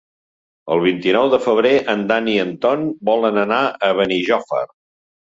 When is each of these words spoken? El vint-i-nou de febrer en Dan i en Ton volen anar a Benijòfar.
El 0.75 0.79
vint-i-nou 0.83 1.27
de 1.33 1.39
febrer 1.47 1.73
en 1.93 2.01
Dan 2.11 2.29
i 2.35 2.37
en 2.43 2.53
Ton 2.63 2.85
volen 3.11 3.37
anar 3.41 3.59
a 3.89 3.91
Benijòfar. 3.99 4.63